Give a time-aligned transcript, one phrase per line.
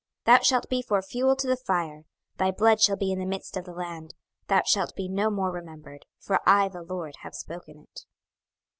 [0.25, 2.05] 26:021:032 Thou shalt be for fuel to the fire;
[2.37, 4.15] thy blood shall be in the midst of the land;
[4.47, 8.05] thou shalt be no more remembered: for I the LORD have spoken it.